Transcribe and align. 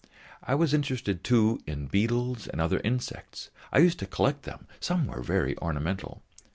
I 0.41 0.55
was 0.55 0.73
interested, 0.73 1.23
too, 1.23 1.61
in 1.67 1.85
beetles 1.85 2.47
and 2.47 2.59
other 2.59 2.79
insects; 2.79 3.51
I 3.71 3.77
used 3.77 3.99
to 3.99 4.07
collect 4.07 4.45
them, 4.45 4.65
some 4.79 5.05
were 5.05 5.21
very 5.21 5.55
ornamental. 5.59 6.23